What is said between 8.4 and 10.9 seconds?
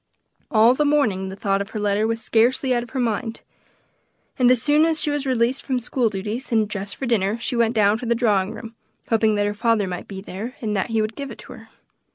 room, hoping that her father might be there, and that